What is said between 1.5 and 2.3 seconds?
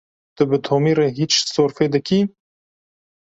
sorfê dikî?